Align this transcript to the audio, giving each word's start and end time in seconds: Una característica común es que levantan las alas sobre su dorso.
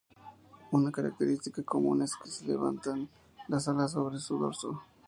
Una 0.71 0.91
característica 0.91 1.61
común 1.61 2.01
es 2.01 2.15
que 2.15 2.47
levantan 2.47 3.07
las 3.47 3.67
alas 3.67 3.91
sobre 3.91 4.17
su 4.17 4.35
dorso. 4.39 4.81